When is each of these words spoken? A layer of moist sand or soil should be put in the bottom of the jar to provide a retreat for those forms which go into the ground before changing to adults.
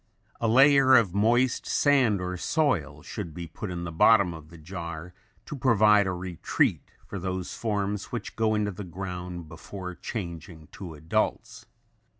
A 0.39 0.47
layer 0.47 0.95
of 0.95 1.13
moist 1.13 1.67
sand 1.67 2.21
or 2.21 2.35
soil 2.35 3.03
should 3.03 3.35
be 3.35 3.45
put 3.45 3.69
in 3.69 3.83
the 3.83 3.91
bottom 3.91 4.33
of 4.33 4.49
the 4.49 4.57
jar 4.57 5.13
to 5.45 5.55
provide 5.55 6.07
a 6.07 6.11
retreat 6.11 6.89
for 7.05 7.19
those 7.19 7.53
forms 7.53 8.05
which 8.05 8.35
go 8.35 8.55
into 8.55 8.71
the 8.71 8.83
ground 8.83 9.47
before 9.47 9.93
changing 9.93 10.69
to 10.71 10.95
adults. 10.95 11.67